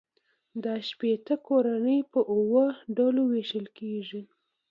[0.63, 2.63] دا شپیته کورنۍ په اووه
[2.95, 4.21] ډلو وېشل کېږي